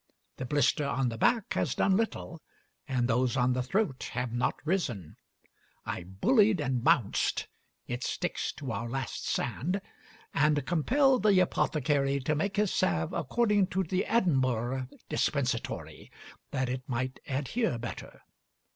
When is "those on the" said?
3.07-3.61